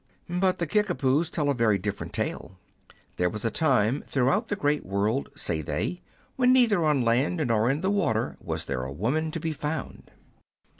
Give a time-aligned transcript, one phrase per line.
[0.39, 2.57] But the Kicka poos tell a very different tale.
[3.17, 6.01] There was a time throughout the great world, say they,
[6.37, 10.09] when neither on land nor in the water was there a woman to be found.